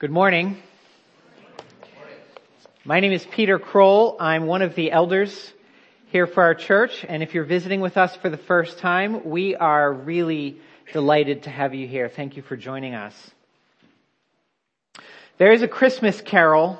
[0.00, 0.62] Good morning.
[2.84, 4.16] My name is Peter Kroll.
[4.20, 5.52] I'm one of the elders
[6.12, 9.56] here for our church, and if you're visiting with us for the first time, we
[9.56, 10.60] are really
[10.92, 12.08] delighted to have you here.
[12.08, 13.12] Thank you for joining us.
[15.36, 16.78] There is a Christmas carol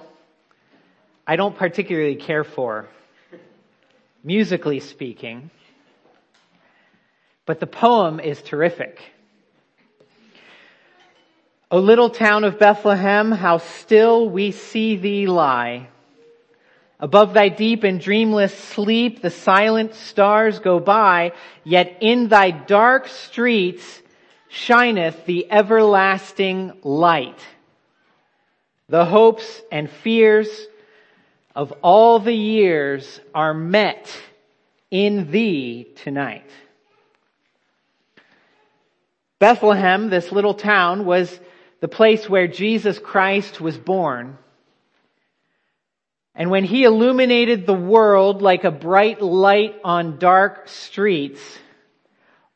[1.27, 2.87] I don't particularly care for,
[4.23, 5.51] musically speaking,
[7.47, 9.01] but the poem is terrific.
[11.71, 15.89] O little town of Bethlehem, how still we see thee lie.
[16.99, 21.33] Above thy deep and dreamless sleep, the silent stars go by,
[21.65, 24.01] yet in thy dark streets
[24.49, 27.39] shineth the everlasting light.
[28.89, 30.49] The hopes and fears
[31.55, 34.11] of all the years are met
[34.91, 36.51] in thee tonight.
[39.39, 41.39] Bethlehem, this little town, was
[41.81, 44.39] the place where Jesus Christ was born.
[46.35, 51.41] And when he illuminated the world like a bright light on dark streets,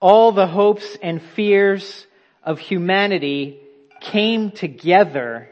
[0.01, 2.07] all the hopes and fears
[2.43, 3.61] of humanity
[4.01, 5.49] came together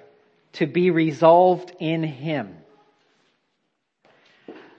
[0.55, 2.57] to be resolved in him.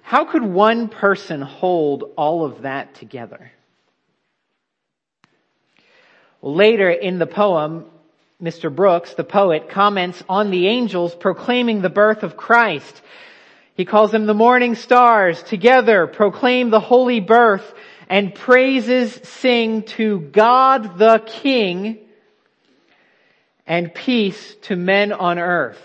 [0.01, 3.51] How could one person hold all of that together?
[6.41, 7.85] Later in the poem,
[8.41, 8.75] Mr.
[8.75, 13.01] Brooks, the poet, comments on the angels proclaiming the birth of Christ.
[13.75, 17.73] He calls them the morning stars together proclaim the holy birth
[18.09, 21.99] and praises sing to God the King
[23.65, 25.79] and peace to men on earth.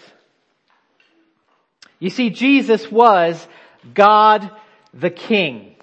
[1.98, 3.46] You see, Jesus was
[3.94, 4.50] God
[4.92, 5.75] the King.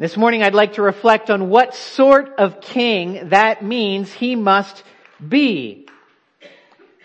[0.00, 4.84] This morning I'd like to reflect on what sort of king that means he must
[5.28, 5.88] be.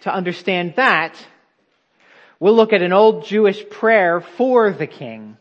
[0.02, 1.18] To understand that,
[2.40, 5.38] we'll look at an old Jewish prayer for the king.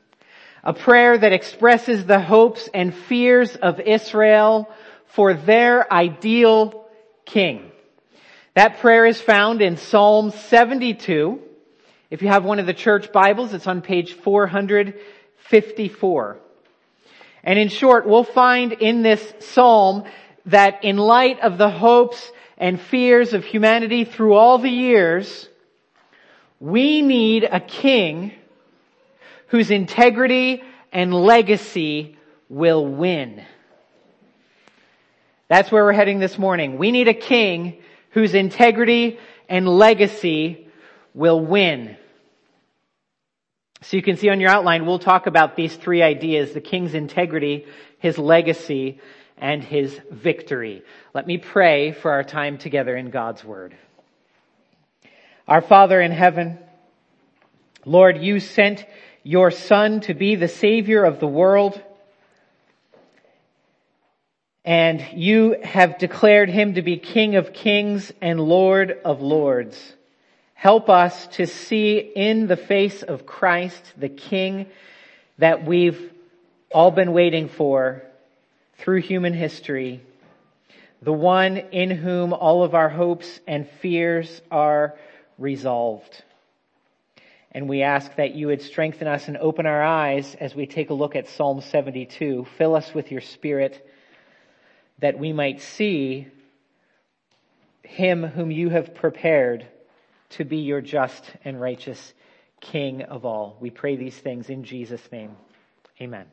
[0.64, 4.70] A prayer that expresses the hopes and fears of Israel
[5.08, 6.86] for their ideal
[7.26, 7.70] king.
[8.54, 11.38] That prayer is found in Psalm 72.
[12.08, 16.38] If you have one of the church Bibles, it's on page 454.
[17.44, 20.04] And in short, we'll find in this psalm
[20.46, 25.48] that in light of the hopes and fears of humanity through all the years,
[26.60, 28.32] we need a king
[29.48, 32.16] whose integrity and legacy
[32.48, 33.44] will win.
[35.48, 36.78] That's where we're heading this morning.
[36.78, 40.68] We need a king whose integrity and legacy
[41.14, 41.96] will win.
[43.82, 46.94] So you can see on your outline, we'll talk about these three ideas, the king's
[46.94, 47.66] integrity,
[47.98, 49.00] his legacy,
[49.36, 50.82] and his victory.
[51.14, 53.76] Let me pray for our time together in God's Word.
[55.48, 56.58] Our Father in heaven,
[57.84, 58.86] Lord, you sent
[59.24, 61.82] your Son to be the Savior of the world,
[64.64, 69.76] and you have declared him to be King of kings and Lord of lords.
[70.62, 74.66] Help us to see in the face of Christ, the King
[75.38, 76.12] that we've
[76.72, 78.04] all been waiting for
[78.78, 80.02] through human history,
[81.02, 84.94] the one in whom all of our hopes and fears are
[85.36, 86.22] resolved.
[87.50, 90.90] And we ask that you would strengthen us and open our eyes as we take
[90.90, 92.46] a look at Psalm 72.
[92.56, 93.84] Fill us with your spirit
[95.00, 96.28] that we might see
[97.82, 99.66] him whom you have prepared
[100.32, 102.14] to be your just and righteous
[102.60, 103.56] King of all.
[103.60, 105.36] We pray these things in Jesus' name.
[106.00, 106.26] Amen.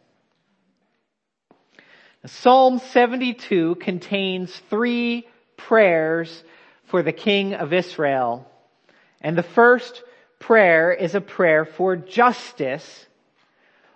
[2.25, 5.27] Psalm 72 contains three
[5.57, 6.43] prayers
[6.85, 8.45] for the King of Israel.
[9.21, 10.03] And the first
[10.39, 13.05] prayer is a prayer for justice,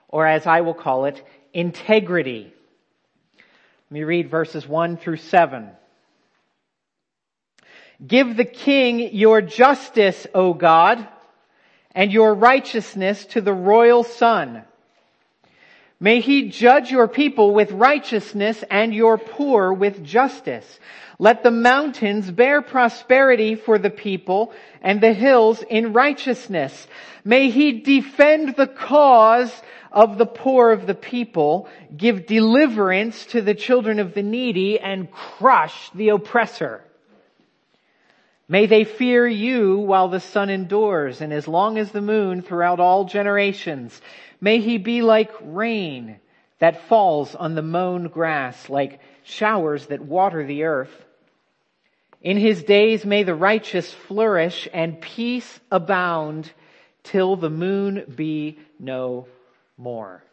[0.08, 1.22] or as I will call it,
[1.54, 2.54] integrity.
[3.38, 5.70] Let me read verses 1 through 7.
[8.06, 11.08] Give the king your justice, O God,
[11.96, 14.64] and your righteousness to the royal son.
[16.00, 20.80] May he judge your people with righteousness and your poor with justice.
[21.18, 24.52] Let the mountains bear prosperity for the people
[24.82, 26.88] and the hills in righteousness.
[27.24, 29.54] May he defend the cause
[29.94, 35.10] of the poor of the people, give deliverance to the children of the needy, and
[35.10, 36.84] crush the oppressor.
[38.48, 42.80] May they fear you while the sun endures and as long as the moon throughout
[42.80, 44.02] all generations.
[44.42, 46.20] May he be like rain
[46.60, 51.06] that falls on the mown grass, like showers that water the earth.
[52.22, 56.52] In his days may the righteous flourish and peace abound
[57.04, 59.28] till the moon be no
[59.78, 60.24] more.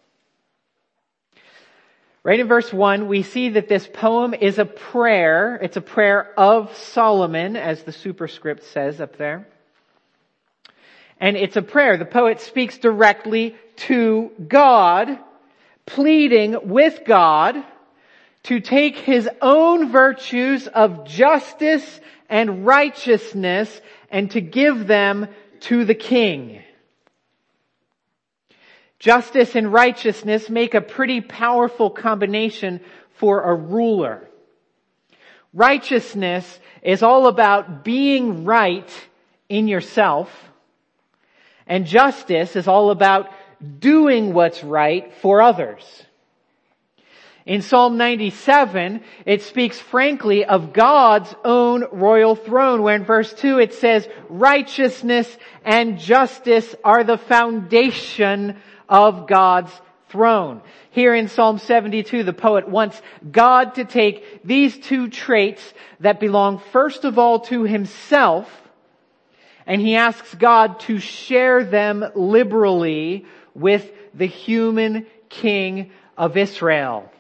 [2.23, 5.59] Right in verse 1, we see that this poem is a prayer.
[5.63, 9.49] It's a prayer of Solomon, as the superscript says up there.
[11.19, 11.97] And it's a prayer.
[11.97, 13.57] The poet speaks directly
[13.89, 15.19] to God,
[15.87, 17.57] pleading with God
[18.45, 23.81] to take his own virtues of justice and righteousness
[24.11, 25.27] and to give them
[25.61, 26.63] to the king.
[29.01, 32.81] Justice and righteousness make a pretty powerful combination
[33.17, 34.29] for a ruler.
[35.55, 38.89] Righteousness is all about being right
[39.49, 40.31] in yourself,
[41.67, 43.31] and justice is all about
[43.79, 45.83] doing what's right for others.
[47.47, 53.59] In Psalm 97, it speaks frankly of God's own royal throne, where in verse 2
[53.59, 55.27] it says, righteousness
[55.65, 58.57] and justice are the foundation
[58.91, 59.73] of God's
[60.11, 60.61] throne.
[60.91, 63.01] Here in Psalm 72, the poet wants
[63.31, 65.63] God to take these two traits
[66.01, 68.51] that belong first of all to himself,
[69.67, 77.11] and he asks God to share them liberally with the human king of Israel.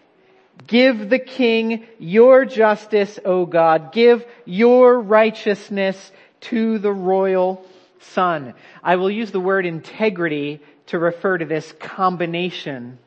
[0.66, 3.92] Give the king your justice, O God.
[3.92, 6.12] Give your righteousness
[6.42, 7.64] to the royal
[8.00, 8.54] son.
[8.82, 12.98] I will use the word integrity to refer to this combination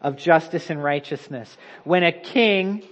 [0.00, 1.56] of justice and righteousness.
[1.84, 2.82] When a king,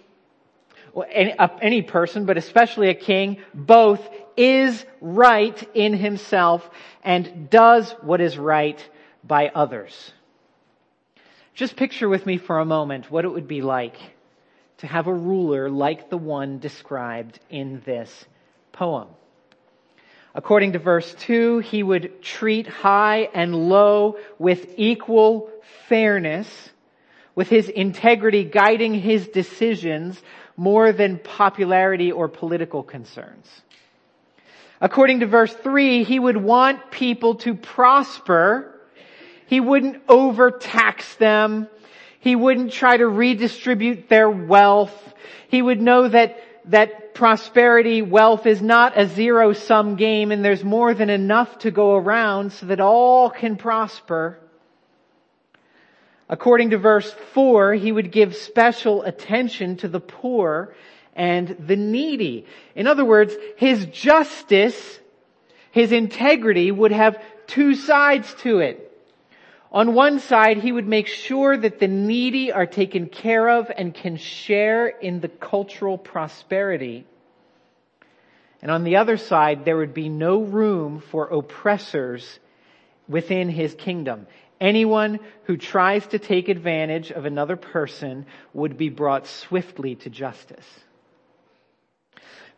[1.06, 4.00] any person, but especially a king, both
[4.36, 6.68] is right in himself
[7.02, 8.82] and does what is right
[9.22, 10.12] by others.
[11.54, 13.96] Just picture with me for a moment what it would be like
[14.78, 18.24] to have a ruler like the one described in this
[18.72, 19.08] poem.
[20.34, 25.48] According to verse 2, he would treat high and low with equal
[25.88, 26.48] fairness,
[27.36, 30.20] with his integrity guiding his decisions
[30.56, 33.48] more than popularity or political concerns.
[34.80, 38.80] According to verse 3, he would want people to prosper.
[39.46, 41.68] He wouldn't overtax them.
[42.18, 45.14] He wouldn't try to redistribute their wealth.
[45.48, 50.64] He would know that that prosperity, wealth is not a zero sum game and there's
[50.64, 54.38] more than enough to go around so that all can prosper.
[56.28, 60.74] According to verse 4, he would give special attention to the poor
[61.14, 62.46] and the needy.
[62.74, 64.98] In other words, his justice,
[65.70, 68.83] his integrity would have two sides to it.
[69.74, 73.92] On one side, he would make sure that the needy are taken care of and
[73.92, 77.04] can share in the cultural prosperity.
[78.62, 82.38] And on the other side, there would be no room for oppressors
[83.08, 84.28] within his kingdom.
[84.60, 90.66] Anyone who tries to take advantage of another person would be brought swiftly to justice.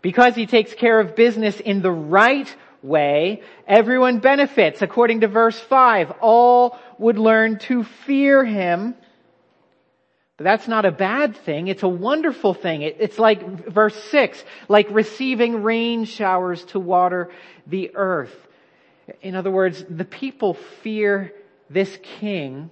[0.03, 4.83] Because he takes care of business in the right way, everyone benefits.
[4.83, 8.95] According to verse 5, all would learn to fear him.
[10.37, 11.69] But that's not a bad thing.
[11.69, 12.83] It's a wonderful thing.
[12.83, 17.31] it's like verse 6, like receiving rain showers to water
[17.67, 18.35] the earth.
[19.23, 21.33] In other words, the people fear
[21.71, 22.71] this king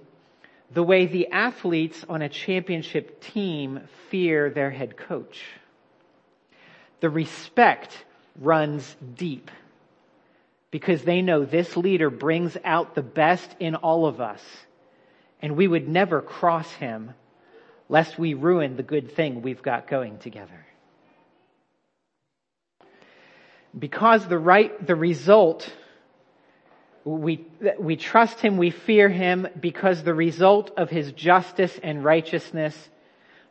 [0.71, 5.43] the way the athletes on a championship team fear their head coach.
[6.99, 7.97] The respect
[8.39, 9.51] runs deep
[10.75, 14.43] because they know this leader brings out the best in all of us.
[15.41, 17.13] And we would never cross him
[17.87, 20.65] lest we ruin the good thing we've got going together.
[23.79, 25.71] Because the right, the result,
[27.05, 27.47] we,
[27.79, 32.75] we trust him, we fear him because the result of his justice and righteousness,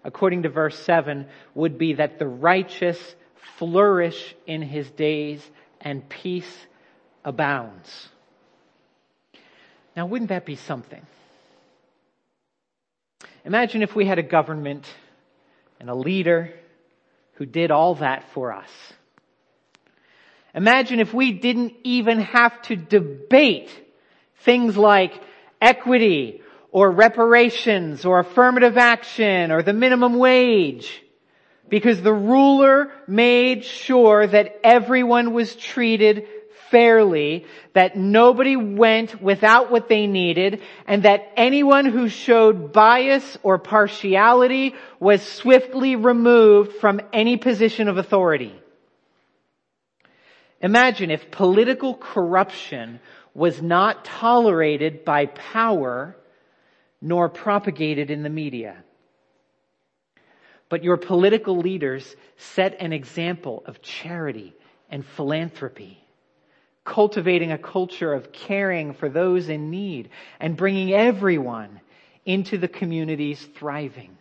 [0.04, 2.98] according to verse 7, would be that the righteous
[3.56, 5.40] flourish in his days
[5.80, 6.54] and peace
[7.24, 8.08] abounds.
[9.96, 11.02] Now, wouldn't that be something?
[13.44, 14.86] Imagine if we had a government
[15.78, 16.52] and a leader
[17.34, 18.70] who did all that for us.
[20.54, 23.70] Imagine if we didn't even have to debate
[24.40, 25.20] things like
[25.60, 31.02] equity or reparations or affirmative action or the minimum wage
[31.68, 36.26] because the ruler made sure that everyone was treated
[36.74, 43.58] fairly, that nobody went without what they needed, and that anyone who showed bias or
[43.58, 48.52] partiality was swiftly removed from any position of authority.
[50.60, 52.98] Imagine if political corruption
[53.34, 56.16] was not tolerated by power
[57.00, 58.82] nor propagated in the media.
[60.68, 64.56] But your political leaders set an example of charity
[64.90, 66.03] and philanthropy,
[66.84, 71.80] cultivating a culture of caring for those in need and bringing everyone
[72.24, 74.16] into the communities thriving.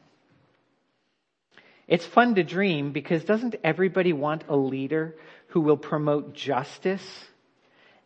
[1.88, 5.16] It's fun to dream because doesn't everybody want a leader
[5.48, 7.26] who will promote justice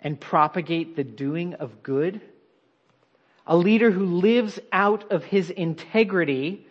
[0.02, 2.22] and propagate the doing of good?
[3.46, 6.66] A leader who lives out of his integrity,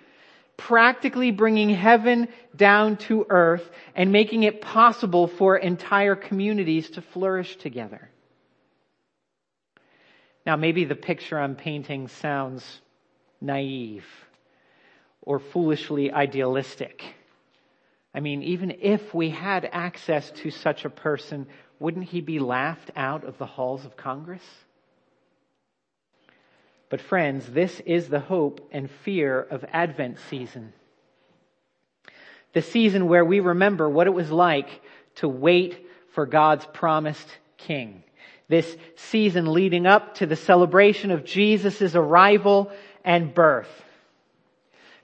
[0.56, 7.56] practically bringing heaven down to earth and making it possible for entire communities to flourish
[7.56, 8.08] together.
[10.44, 12.80] Now maybe the picture I'm painting sounds
[13.40, 14.06] naive
[15.22, 17.02] or foolishly idealistic.
[18.14, 21.46] I mean, even if we had access to such a person,
[21.78, 24.42] wouldn't he be laughed out of the halls of Congress?
[26.88, 30.73] But friends, this is the hope and fear of Advent season.
[32.52, 34.69] The season where we remember what it was like
[35.16, 38.02] to wait for God's promised King.
[38.49, 42.71] This season leading up to the celebration of Jesus' arrival
[43.05, 43.69] and birth.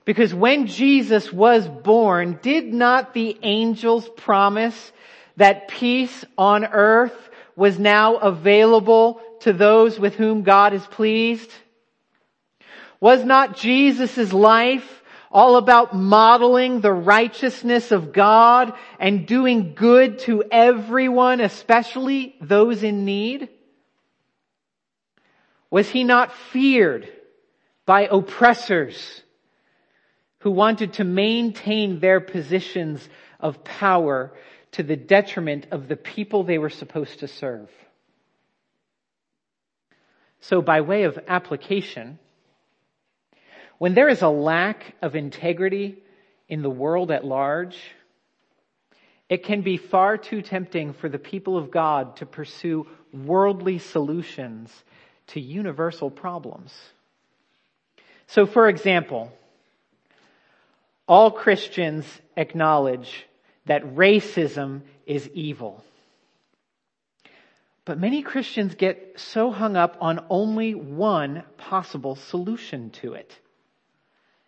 [0.05, 4.91] Because when Jesus was born, did not the angels promise
[5.37, 7.15] that peace on earth
[7.55, 11.51] was now available to those with whom God is pleased?
[13.03, 20.45] Was not Jesus' life all about modeling the righteousness of God and doing good to
[20.49, 23.49] everyone, especially those in need?
[25.69, 27.11] Was he not feared
[27.85, 29.21] by oppressors
[30.39, 33.05] who wanted to maintain their positions
[33.37, 34.31] of power
[34.71, 37.69] to the detriment of the people they were supposed to serve.
[40.39, 42.17] So by way of application,
[43.77, 45.97] when there is a lack of integrity
[46.47, 47.77] in the world at large,
[49.29, 54.71] it can be far too tempting for the people of God to pursue worldly solutions
[55.27, 56.73] to universal problems.
[58.27, 59.31] So for example,
[61.07, 63.25] all Christians acknowledge
[63.65, 65.83] that racism is evil.
[67.85, 73.37] But many Christians get so hung up on only one possible solution to it.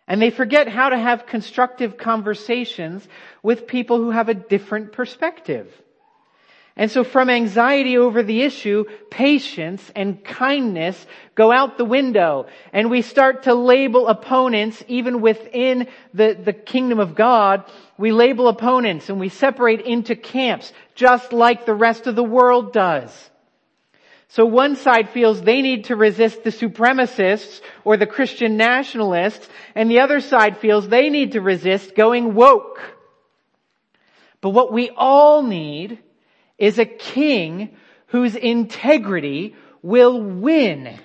[0.08, 3.06] And they forget how to have constructive conversations
[3.42, 5.72] with people who have a different perspective.
[6.78, 12.46] And so from anxiety over the issue, patience and kindness go out the window.
[12.70, 17.64] And we start to label opponents, even within the, the kingdom of God,
[17.96, 22.74] we label opponents and we separate into camps, just like the rest of the world
[22.74, 23.30] does.
[24.28, 29.90] So one side feels they need to resist the supremacists or the Christian nationalists, and
[29.90, 32.80] the other side feels they need to resist going woke.
[34.40, 36.00] But what we all need
[36.58, 37.76] is a king
[38.08, 40.98] whose integrity will win.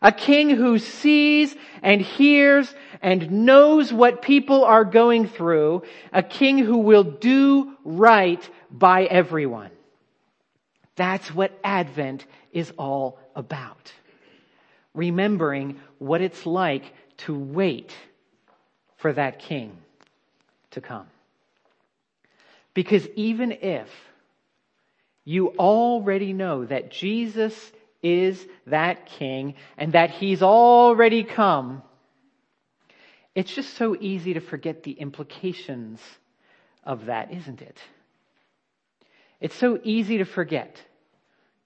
[0.00, 5.82] A king who sees and hears and knows what people are going through.
[6.12, 9.70] A king who will do right by everyone.
[10.98, 13.92] That's what Advent is all about.
[14.94, 17.94] Remembering what it's like to wait
[18.96, 19.76] for that king
[20.72, 21.06] to come.
[22.74, 23.88] Because even if
[25.24, 27.54] you already know that Jesus
[28.02, 31.82] is that king and that he's already come,
[33.36, 36.00] it's just so easy to forget the implications
[36.82, 37.78] of that, isn't it?
[39.40, 40.82] It's so easy to forget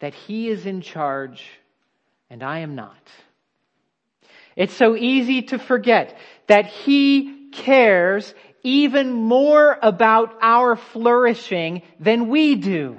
[0.02, 1.48] that he is in charge
[2.28, 3.08] and I am not.
[4.56, 6.18] It's so easy to forget
[6.48, 12.98] that he cares even more about our flourishing than we do.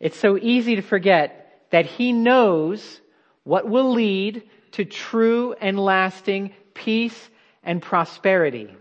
[0.00, 3.00] It's so easy to forget that He knows
[3.44, 7.30] what will lead to true and lasting peace
[7.62, 8.74] and prosperity.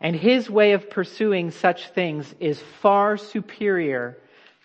[0.00, 4.18] And His way of pursuing such things is far superior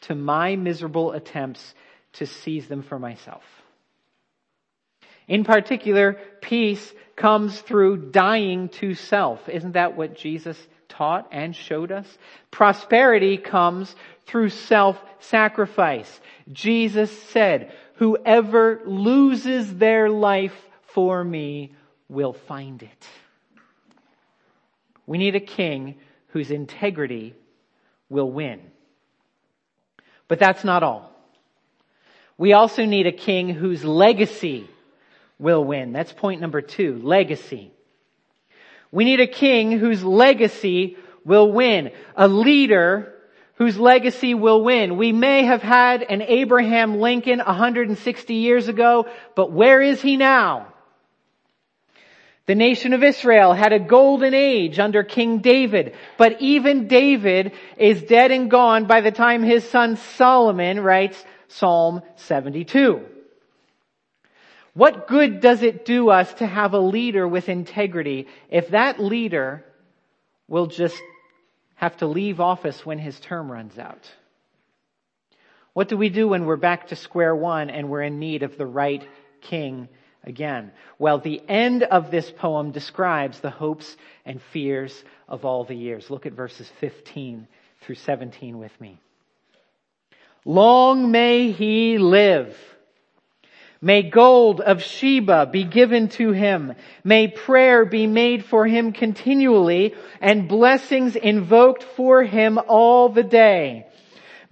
[0.04, 1.74] to my miserable attempts
[2.14, 3.44] to seize them for myself.
[5.28, 9.48] In particular, peace comes through dying to self.
[9.48, 10.58] Isn't that what Jesus
[10.94, 12.08] taught and showed us.
[12.52, 13.96] Prosperity comes
[14.26, 16.22] through self-sacrifice.
[16.52, 20.56] Jesus said, whoever loses their life
[20.94, 21.74] for me
[22.08, 23.08] will find it.
[25.06, 25.96] We need a king
[26.28, 27.36] whose integrity
[28.10, 28.62] will win.
[30.34, 31.12] But that's not all.
[32.40, 34.68] We also need a king whose legacy
[35.38, 35.94] will win.
[35.94, 37.72] That's point number two, legacy.
[38.92, 41.92] We need a king whose legacy will win.
[42.16, 43.14] A leader
[43.58, 44.98] whose legacy will win.
[44.98, 50.73] We may have had an Abraham Lincoln 160 years ago, but where is he now?
[52.46, 58.04] The nation of Israel had a golden age under King David, but even David is
[58.04, 63.02] dead and gone by the time his son Solomon writes Psalm 72.
[64.74, 69.64] What good does it do us to have a leader with integrity if that leader
[70.50, 71.00] will just
[71.76, 74.12] have to leave office when his term runs out?
[75.72, 78.58] What do we do when we're back to square one and we're in need of
[78.58, 79.08] the right
[79.42, 79.88] king
[80.24, 80.72] again?
[81.00, 86.10] Well, the end of this poem describes the hopes and fears of all the years.
[86.10, 87.48] Look at verses 15
[87.82, 89.00] through 17 with me.
[90.46, 92.58] Long may he live.
[93.82, 96.74] May gold of Sheba be given to him.
[97.04, 103.88] May prayer be made for him continually and blessings invoked for him all the day.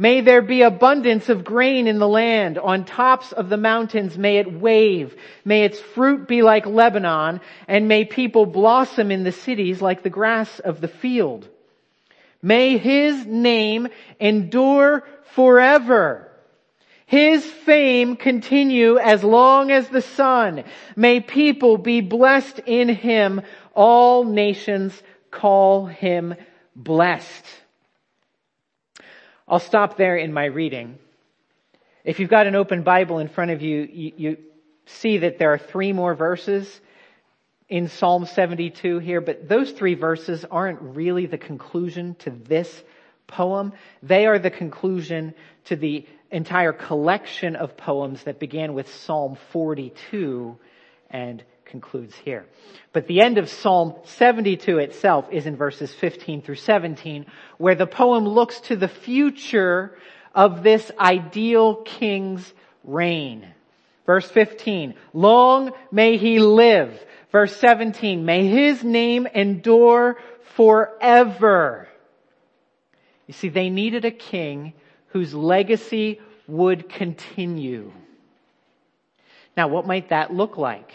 [0.01, 2.57] May there be abundance of grain in the land.
[2.57, 5.15] On tops of the mountains may it wave.
[5.45, 10.09] May its fruit be like Lebanon and may people blossom in the cities like the
[10.09, 11.47] grass of the field.
[12.41, 13.89] May his name
[14.19, 15.03] endure
[15.35, 16.31] forever.
[17.05, 20.63] His fame continue as long as the sun.
[20.95, 23.43] May people be blessed in him.
[23.75, 26.33] All nations call him
[26.75, 27.45] blessed.
[29.51, 30.97] I'll stop there in my reading.
[32.05, 34.37] If you've got an open Bible in front of you, you, you
[34.85, 36.79] see that there are three more verses
[37.67, 42.81] in Psalm 72 here, but those three verses aren't really the conclusion to this
[43.27, 43.73] poem.
[44.01, 45.33] They are the conclusion
[45.65, 50.57] to the entire collection of poems that began with Psalm 42
[51.09, 52.45] and concludes here.
[52.93, 57.25] But the end of Psalm 72 itself is in verses 15 through 17,
[57.57, 59.97] where the poem looks to the future
[60.35, 62.53] of this ideal king's
[62.83, 63.47] reign.
[64.05, 66.93] Verse 15, long may he live.
[67.31, 70.17] Verse 17, may his name endure
[70.55, 71.87] forever.
[73.27, 74.73] You see, they needed a king
[75.07, 77.93] whose legacy would continue.
[79.55, 80.91] Now, what might that look like?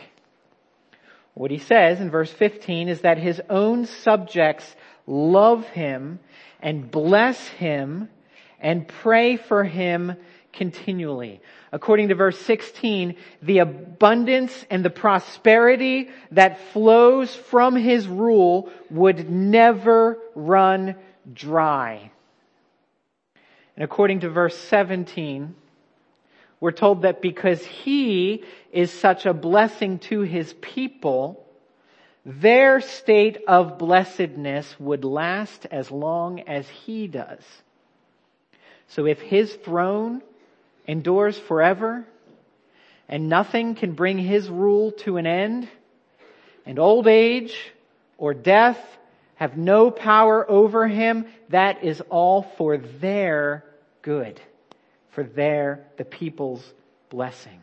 [1.37, 4.75] What he says in verse 15 is that his own subjects
[5.07, 6.19] love him
[6.61, 8.09] and bless him
[8.59, 10.15] and pray for him
[10.55, 11.43] continually.
[11.73, 19.29] According to verse 16, the abundance and the prosperity that flows from his rule would
[19.29, 20.95] never run
[21.31, 22.11] dry.
[23.77, 25.55] And according to verse 17,
[26.61, 28.43] we're told that because he
[28.77, 31.43] is such a blessing to his people,
[32.27, 37.41] their state of blessedness would last as long as he does.
[38.89, 40.21] So if his throne
[40.87, 42.07] endures forever,
[43.09, 45.69] and nothing can bring his rule to an end,
[46.67, 47.57] and old age
[48.19, 48.79] or death
[49.37, 53.65] have no power over him, that is all for their
[54.03, 54.39] good,
[55.13, 56.63] for their, the people's
[57.09, 57.63] blessing.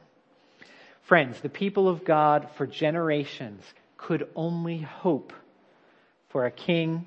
[1.03, 3.63] Friends, the people of God for generations
[3.97, 5.33] could only hope
[6.29, 7.05] for a king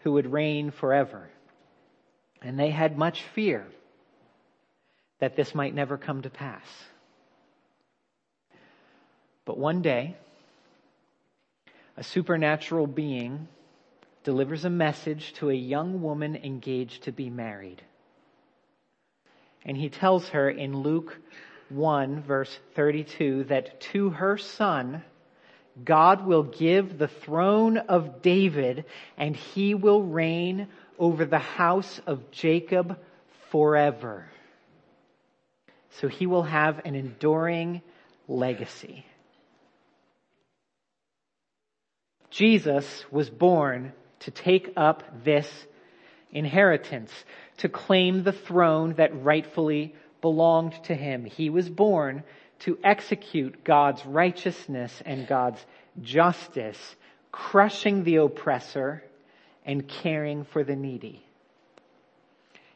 [0.00, 1.28] who would reign forever.
[2.40, 3.66] And they had much fear
[5.18, 6.66] that this might never come to pass.
[9.44, 10.16] But one day,
[11.96, 13.48] a supernatural being
[14.22, 17.82] delivers a message to a young woman engaged to be married.
[19.64, 21.18] And he tells her in Luke
[21.68, 25.02] 1 verse 32 that to her son,
[25.84, 28.84] God will give the throne of David
[29.16, 32.98] and he will reign over the house of Jacob
[33.50, 34.26] forever.
[36.00, 37.82] So he will have an enduring
[38.28, 39.04] legacy.
[42.30, 45.48] Jesus was born to take up this
[46.30, 47.12] inheritance,
[47.58, 51.24] to claim the throne that rightfully belonged to him.
[51.24, 52.22] He was born
[52.60, 55.64] to execute God's righteousness and God's
[56.02, 56.78] justice,
[57.30, 59.02] crushing the oppressor
[59.64, 61.22] and caring for the needy.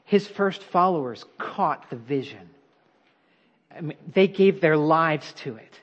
[0.04, 2.50] His first followers caught the vision.
[3.74, 5.80] I mean, they gave their lives to it.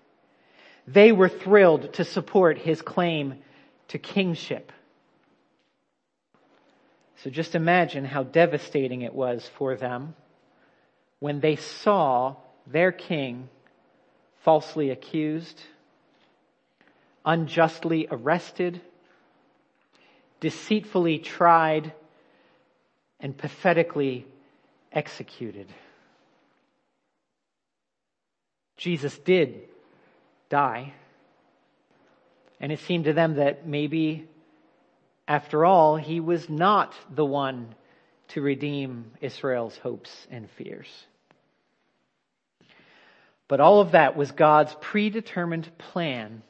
[0.85, 3.35] They were thrilled to support his claim
[3.89, 4.71] to kingship.
[7.23, 10.13] So just imagine how devastating it was for them
[11.19, 13.49] when they saw their king
[14.43, 15.61] falsely accused,
[17.25, 18.81] unjustly arrested,
[20.39, 21.91] deceitfully tried,
[23.19, 24.25] and pathetically
[24.91, 25.67] executed.
[28.77, 29.63] Jesus did
[30.49, 30.93] die.
[32.59, 34.27] And it seemed to them that maybe,
[35.27, 37.75] after all, he was not the one
[38.29, 40.87] to redeem Israel's hopes and fears.
[43.47, 46.41] But all of that was God's predetermined plan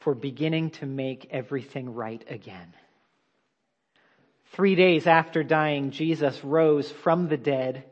[0.00, 2.72] for beginning to make everything right again.
[4.52, 7.84] Three days after dying, Jesus rose from the dead,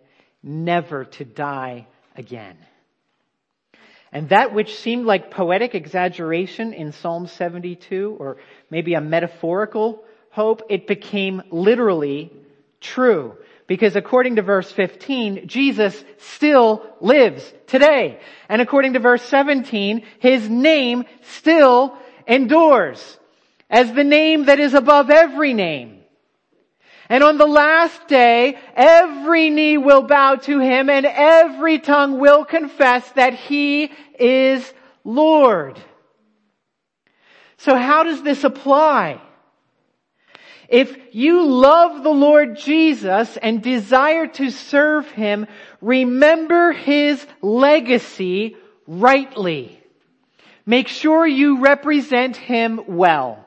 [0.42, 2.56] never to die again.
[4.12, 8.36] And that which seemed like poetic exaggeration in Psalm 72, or
[8.70, 12.30] maybe a metaphorical hope, it became literally
[12.84, 13.36] true.
[13.66, 18.20] Because according to verse 15, Jesus still lives today.
[18.48, 23.18] And according to verse 17, His name still endures
[23.70, 26.02] as the name that is above every name.
[27.08, 32.44] And on the last day, every knee will bow to him and every tongue will
[32.44, 34.72] confess that he is
[35.04, 35.78] Lord.
[37.58, 39.20] So how does this apply?
[40.68, 45.46] If you love the Lord Jesus and desire to serve Him,
[45.80, 49.80] remember His legacy rightly.
[50.66, 53.44] Make sure you represent Him well.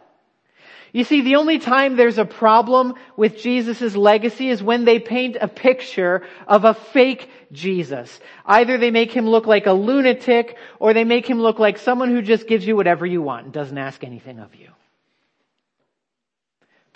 [0.93, 5.37] You see, the only time there's a problem with Jesus' legacy is when they paint
[5.39, 8.19] a picture of a fake Jesus.
[8.45, 12.09] Either they make him look like a lunatic or they make him look like someone
[12.09, 14.69] who just gives you whatever you want and doesn't ask anything of you.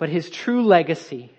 [0.02, 1.30] But his true legacy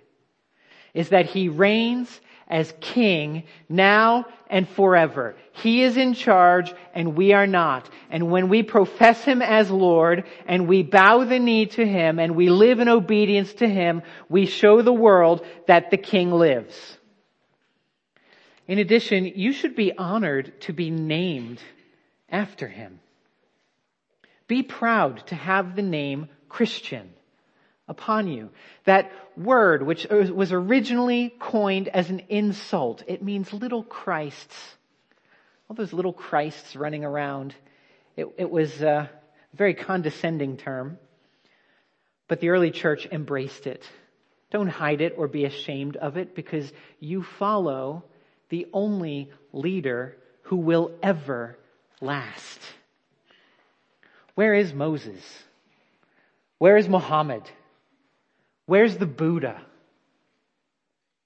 [0.94, 5.36] is that he reigns as king now and forever.
[5.52, 7.90] He is in charge and we are not.
[8.10, 12.38] And when we profess him as Lord and we bow the knee to him and
[12.38, 16.98] we live in obedience to him, we show the world that the king lives.
[18.66, 21.62] In addition, you should be honored to be named
[22.30, 23.02] after him.
[24.48, 27.10] Be proud to have the name Christian
[27.88, 28.50] upon you.
[28.86, 34.56] That word, which er, was originally coined as an insult, it means little Christs.
[35.70, 37.56] All those little Christs running around.
[38.16, 39.10] It, it was a
[39.54, 40.98] very condescending term,
[42.28, 43.84] but the early church embraced it.
[44.52, 48.04] Don't hide it or be ashamed of it because you follow
[48.50, 51.58] the only leader who will ever
[52.02, 52.60] last.
[54.36, 55.22] Where is Moses?
[56.60, 57.44] Where is Muhammad?
[58.66, 59.62] Where's the Buddha?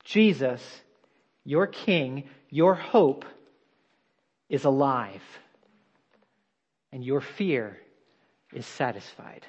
[0.04, 0.62] Jesus,
[1.44, 3.26] your King, your hope
[4.50, 5.22] is alive.
[6.92, 7.78] And your fear
[8.54, 9.46] is satisfied.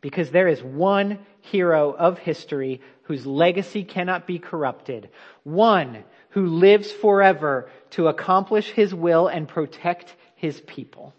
[0.00, 5.08] Because there is one hero of history whose legacy cannot be corrupted.
[5.42, 11.14] One who lives forever to accomplish his will and protect his people.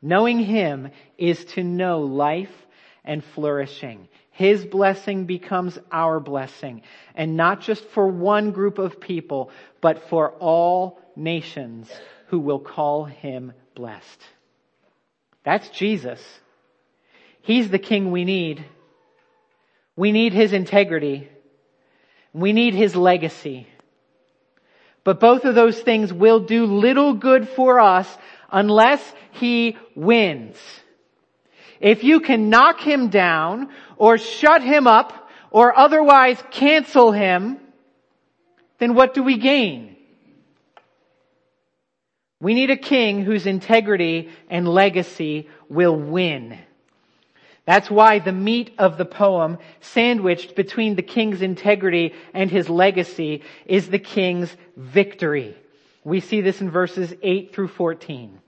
[0.00, 2.63] Knowing him is to know life
[3.04, 4.08] and flourishing.
[4.30, 6.82] His blessing becomes our blessing.
[7.14, 11.90] And not just for one group of people, but for all nations
[12.28, 14.20] who will call him blessed.
[15.44, 16.20] That's Jesus.
[17.42, 18.64] He's the king we need.
[19.96, 21.28] We need his integrity.
[22.32, 23.68] We need his legacy.
[25.04, 28.08] But both of those things will do little good for us
[28.50, 29.00] unless
[29.32, 30.56] he wins.
[31.80, 37.58] If you can knock him down or shut him up or otherwise cancel him,
[38.78, 39.96] then what do we gain?
[42.40, 46.58] We need a king whose integrity and legacy will win.
[47.66, 53.42] That's why the meat of the poem, sandwiched between the king's integrity and his legacy,
[53.64, 55.56] is the king's victory.
[56.04, 58.38] We see this in verses 8 through 14.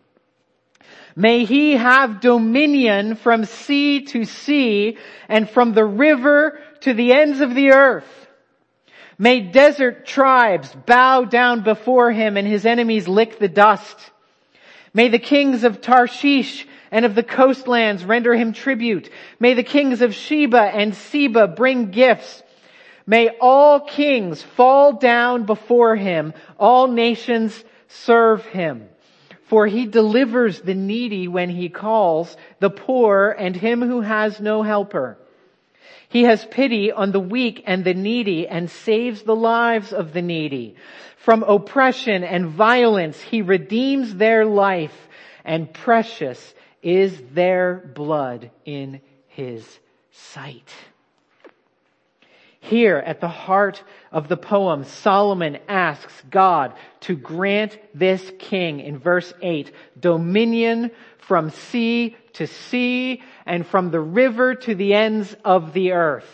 [1.14, 7.40] May he have dominion from sea to sea and from the river to the ends
[7.40, 8.26] of the earth.
[9.18, 13.98] May desert tribes bow down before him and his enemies lick the dust.
[14.92, 19.10] May the kings of Tarshish and of the coastlands render him tribute.
[19.40, 22.42] May the kings of Sheba and Seba bring gifts.
[23.06, 26.34] May all kings fall down before him.
[26.58, 28.88] All nations serve him.
[29.46, 34.62] For he delivers the needy when he calls, the poor and him who has no
[34.62, 35.18] helper.
[36.08, 40.22] He has pity on the weak and the needy and saves the lives of the
[40.22, 40.76] needy.
[41.16, 45.08] From oppression and violence, he redeems their life
[45.44, 49.64] and precious is their blood in his
[50.10, 50.72] sight.
[52.66, 58.98] Here at the heart of the poem, Solomon asks God to grant this king in
[58.98, 65.74] verse 8 dominion from sea to sea and from the river to the ends of
[65.74, 66.28] the earth.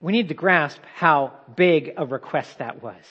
[0.00, 3.02] We need to grasp how big a request that was.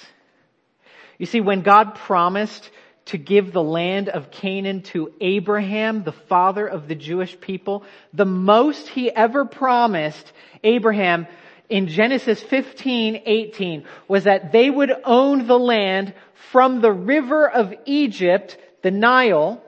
[1.17, 2.71] You see, when God promised
[3.05, 7.83] to give the land of Canaan to Abraham, the father of the Jewish people.
[8.13, 10.31] The most he ever promised
[10.63, 11.27] Abraham
[11.69, 16.13] in Genesis 15, 18 was that they would own the land
[16.51, 19.63] from the river of Egypt, the Nile,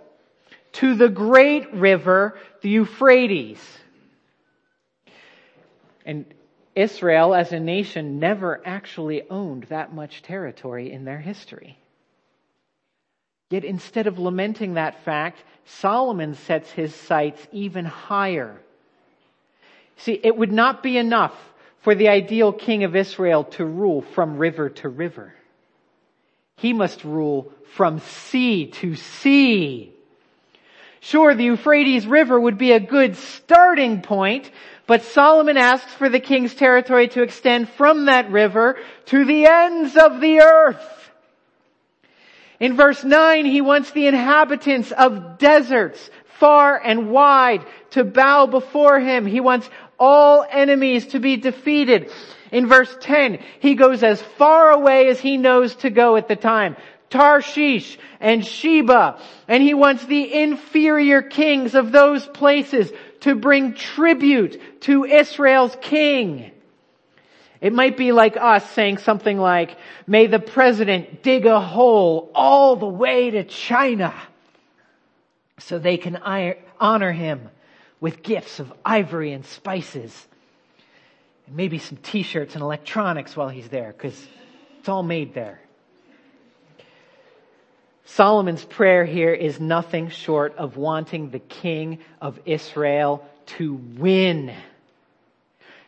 [0.73, 3.59] to the great river, the Euphrates.
[6.05, 6.25] And
[6.75, 11.77] Israel as a nation never actually owned that much territory in their history.
[13.53, 18.59] Yet instead of lamenting that fact, Solomon sets his sights even higher.
[19.97, 21.35] See, it would not be enough
[21.81, 25.35] for the ideal king of Israel to rule from river to river.
[26.55, 29.93] He must rule from sea to sea.
[30.99, 34.49] Sure, the Euphrates River would be a good starting point,
[34.87, 39.95] but Solomon asks for the king's territory to extend from that river to the ends
[39.95, 41.02] of the earth.
[42.59, 48.99] In verse 9, he wants the inhabitants of deserts, far and wide, to bow before
[48.99, 49.25] him.
[49.25, 52.11] He wants all enemies to be defeated.
[52.51, 56.35] In verse 10, he goes as far away as he knows to go at the
[56.35, 56.77] time.
[57.09, 59.19] Tarshish and Sheba.
[59.47, 66.51] And he wants the inferior kings of those places to bring tribute to Israel's king.
[67.63, 72.76] It might be like us saying something like, may the president dig a hole all
[72.76, 74.13] the way to China
[75.60, 77.49] so they can honor him
[78.02, 80.28] with gifts of ivory and spices.
[81.47, 84.28] And maybe some t-shirts and electronics while he's there, because
[84.80, 85.62] it's all made there.
[88.04, 94.54] Solomon's prayer here is nothing short of wanting the king of Israel to win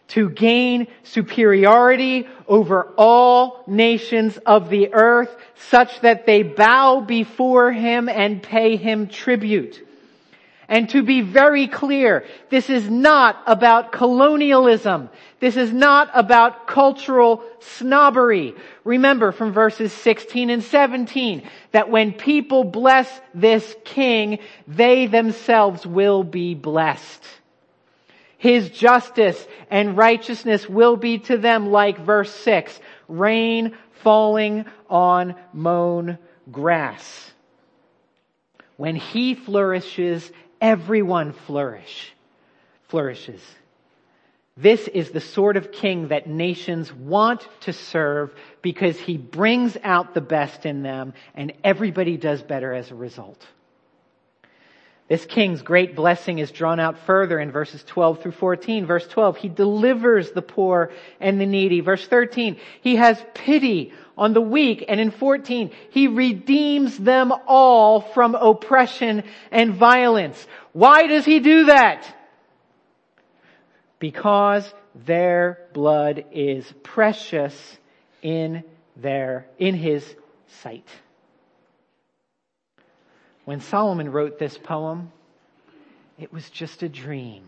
[0.09, 5.35] to gain superiority over all nations of the earth
[5.69, 9.81] such that they bow before him and pay him tribute.
[10.67, 15.09] And to be very clear, this is not about colonialism.
[15.39, 18.55] This is not about cultural snobbery.
[18.83, 26.23] Remember from verses 16 and 17 that when people bless this king, they themselves will
[26.23, 27.23] be blessed.
[28.37, 36.17] His justice and righteousness will be to them like verse 6, rain falling on mown
[36.51, 37.31] grass.
[38.77, 42.13] When he flourishes, everyone flourish,
[42.87, 43.41] flourishes.
[44.57, 50.13] This is the sort of king that nations want to serve because he brings out
[50.13, 53.45] the best in them and everybody does better as a result.
[55.07, 58.87] This king's great blessing is drawn out further in verses 12 through 14.
[58.87, 61.81] Verse 12, he delivers the poor and the needy.
[61.81, 64.83] Verse 13, he has pity on the weak.
[64.87, 70.43] And in 14, he redeems them all from oppression and violence.
[70.73, 72.11] Why does he do that?
[73.99, 77.77] Because their blood is precious
[78.23, 78.63] in
[78.95, 80.15] their, in his
[80.63, 80.87] sight.
[83.45, 85.11] When Solomon wrote this poem,
[86.17, 87.43] it was just a dream.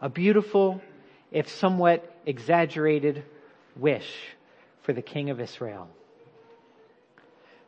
[0.00, 0.80] A beautiful,
[1.30, 3.22] if somewhat exaggerated,
[3.76, 4.10] wish
[4.82, 5.88] for the King of Israel.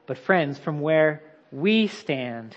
[0.07, 2.57] But friends, from where we stand,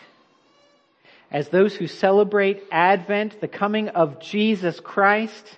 [1.30, 5.58] as those who celebrate Advent, the coming of Jesus Christ,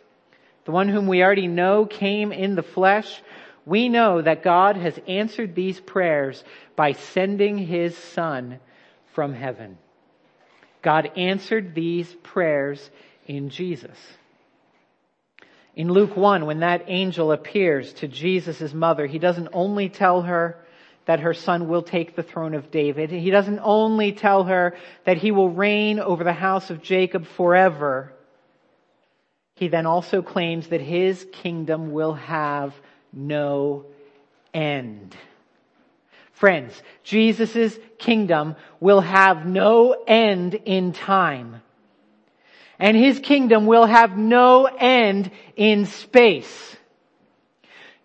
[0.65, 3.21] the one whom we already know came in the flesh,
[3.67, 6.43] we know that God has answered these prayers
[6.75, 8.59] by sending His Son
[9.19, 9.77] from heaven.
[10.81, 12.89] God answered these prayers
[13.27, 13.97] in Jesus.
[15.75, 20.55] In Luke 1, when that angel appears to Jesus' mother, he doesn't only tell her
[21.05, 23.09] that her son will take the throne of David.
[23.09, 28.13] He doesn't only tell her that he will reign over the house of Jacob forever.
[29.55, 32.73] He then also claims that his kingdom will have
[33.11, 33.83] no
[34.53, 35.13] end.
[36.39, 41.61] Friends, Jesus' kingdom will have no end in time.
[42.81, 46.77] and his kingdom will have no end in space.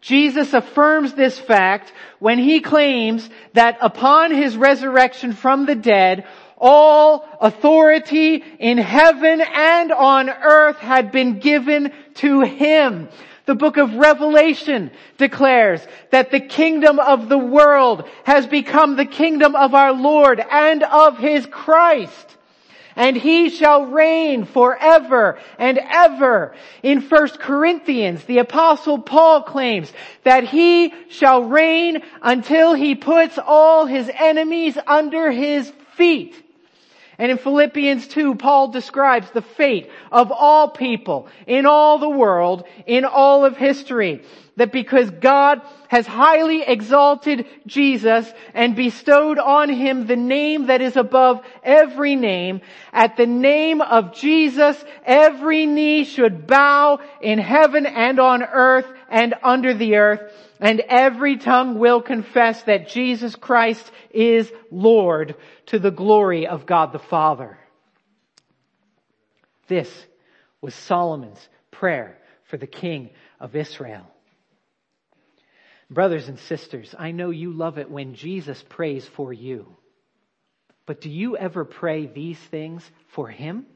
[0.00, 6.26] Jesus affirms this fact when he claims that upon his resurrection from the dead,
[6.58, 13.08] all authority in heaven and on earth had been given to him.
[13.46, 19.54] The book of Revelation declares that the kingdom of the world has become the kingdom
[19.54, 22.34] of our Lord and of his Christ
[22.96, 26.54] and he shall reign forever and ever.
[26.82, 33.86] In 1 Corinthians, the apostle Paul claims that he shall reign until he puts all
[33.86, 36.43] his enemies under his feet.
[37.18, 42.64] And in Philippians 2, Paul describes the fate of all people in all the world,
[42.86, 44.22] in all of history.
[44.56, 50.96] That because God has highly exalted Jesus and bestowed on him the name that is
[50.96, 52.60] above every name,
[52.92, 59.34] at the name of Jesus, every knee should bow in heaven and on earth and
[59.42, 65.34] under the earth, and every tongue will confess that Jesus Christ is Lord
[65.66, 67.58] to the glory of God the Father.
[69.68, 69.90] This
[70.60, 74.06] was Solomon's prayer for the King of Israel.
[75.90, 79.76] Brothers and sisters, I know you love it when Jesus prays for you.
[80.86, 83.66] But do you ever pray these things for Him?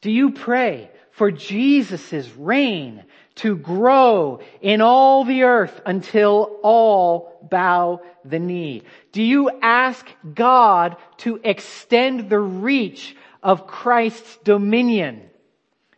[0.00, 3.04] Do you pray for Jesus' reign
[3.36, 8.82] to grow in all the earth until all bow the knee?
[9.12, 15.22] Do you ask God to extend the reach of Christ's dominion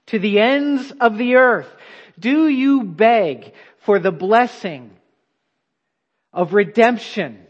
[0.07, 1.69] to the ends of the earth?
[2.19, 4.91] Do you beg for the blessing
[6.33, 7.47] of redemption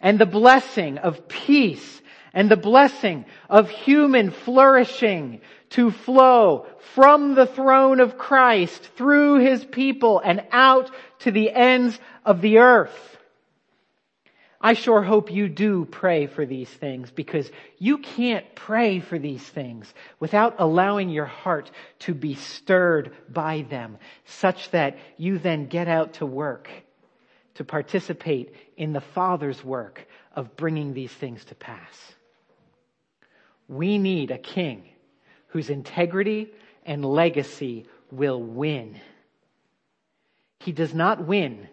[0.00, 2.02] and the blessing of peace
[2.34, 9.64] and the blessing of human flourishing to flow from the throne of Christ through his
[9.64, 13.16] people and out to the ends of the earth.
[14.60, 19.42] I sure hope you do pray for these things because you can't pray for these
[19.42, 21.70] things without allowing your heart
[22.00, 26.70] to be stirred by them such that you then get out to work
[27.54, 32.14] to participate in the Father's work of bringing these things to pass.
[33.68, 34.84] We need a king
[35.48, 36.50] whose integrity
[36.84, 39.00] and legacy will win.
[40.60, 41.68] He does not win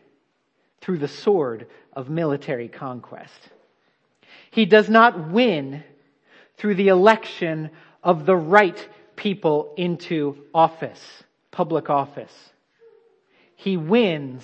[0.81, 3.49] through the sword of military conquest.
[4.51, 5.83] He does not win
[6.57, 7.69] through the election
[8.03, 12.33] of the right people into office, public office.
[13.55, 14.43] He wins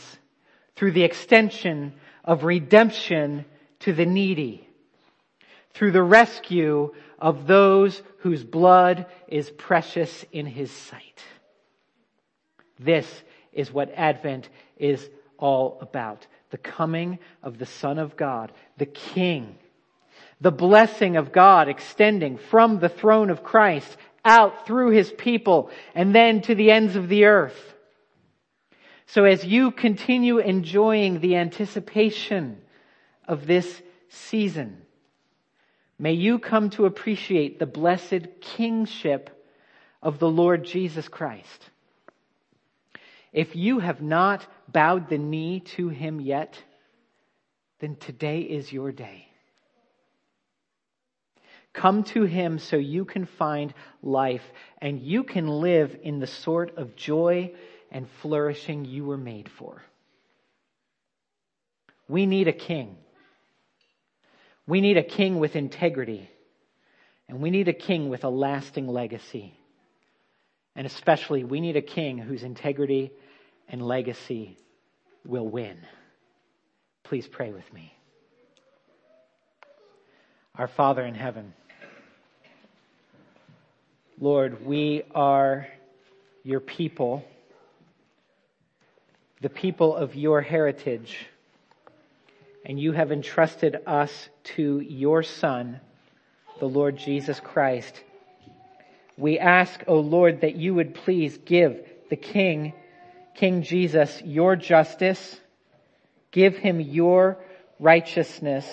[0.76, 3.46] through the extension of redemption
[3.80, 4.68] to the needy,
[5.74, 11.22] through the rescue of those whose blood is precious in his sight.
[12.80, 13.08] This
[13.52, 16.28] is what Advent is all about.
[16.52, 19.58] The coming of the Son of God, the King.
[20.40, 26.14] The blessing of God extending from the throne of Christ out through his people and
[26.14, 27.74] then to the ends of the earth.
[29.08, 32.62] So as you continue enjoying the anticipation
[33.28, 34.82] of this season,
[36.00, 39.30] may you come to appreciate the blessed kingship
[40.02, 41.70] of the Lord Jesus Christ.
[43.34, 46.62] If you have not bowed the knee to him yet,
[47.80, 49.28] then today is your day.
[51.74, 54.42] Come to him so you can find life
[54.82, 57.54] and you can live in the sort of joy
[57.92, 59.84] and flourishing you were made for.
[62.08, 62.98] We need a king.
[64.68, 66.30] We need a king with integrity.
[67.30, 69.58] And we need a king with a lasting legacy.
[70.76, 73.12] And especially, we need a king whose integrity
[73.68, 74.58] and legacy
[75.26, 75.78] will win.
[77.04, 77.94] Please pray with me.
[80.56, 81.54] Our Father in heaven,
[84.20, 85.68] Lord, we are
[86.44, 87.24] your people,
[89.42, 91.16] the people of your heritage,
[92.68, 95.80] and you have entrusted us to your Son,
[96.60, 98.00] the Lord Jesus Christ.
[99.18, 101.80] We ask, O Lord, that you would please give
[102.12, 102.74] the King
[103.34, 105.40] King Jesus your justice.
[106.32, 107.38] Give him your
[107.80, 108.68] righteousness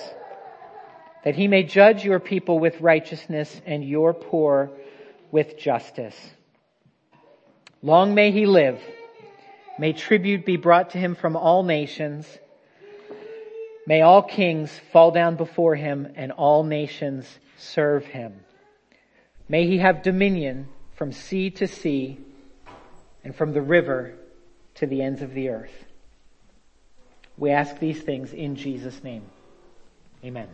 [1.25, 4.71] that he may judge your people with righteousness and your poor
[5.31, 6.17] with justice.
[7.83, 8.79] Long may he live.
[9.79, 12.27] May tribute be brought to him from all nations.
[13.87, 17.27] May all kings fall down before him and all nations
[17.59, 18.41] serve him.
[19.49, 22.19] May he have dominion from sea to sea
[23.23, 24.15] and from the river
[24.77, 25.85] to the ends of the earth.
[27.37, 29.25] We ask these things in Jesus' name.
[30.25, 30.49] Amen.